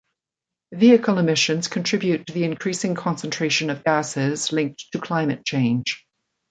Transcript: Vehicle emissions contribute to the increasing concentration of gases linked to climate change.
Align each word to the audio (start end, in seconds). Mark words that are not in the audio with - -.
Vehicle 0.73 1.19
emissions 1.19 1.67
contribute 1.67 2.25
to 2.25 2.33
the 2.33 2.43
increasing 2.43 2.95
concentration 2.95 3.69
of 3.69 3.83
gases 3.83 4.51
linked 4.51 4.83
to 4.93 4.99
climate 4.99 5.45
change. 5.45 6.07